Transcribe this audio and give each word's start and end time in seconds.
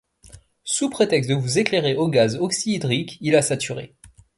Sous 0.63 0.89
prétexte 0.89 1.29
de 1.29 1.35
vous 1.35 1.59
éclairer 1.59 1.95
au 1.95 2.07
gaz 2.07 2.35
oxy-hydrique, 2.37 3.19
il 3.21 3.35
a 3.35 3.43
saturé… 3.43 3.93